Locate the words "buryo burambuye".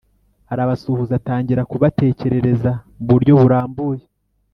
3.09-4.03